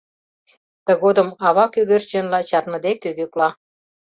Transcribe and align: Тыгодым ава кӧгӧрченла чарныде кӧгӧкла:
Тыгодым 0.85 1.29
ава 1.47 1.65
кӧгӧрченла 1.73 2.39
чарныде 2.49 2.91
кӧгӧкла: 3.03 3.49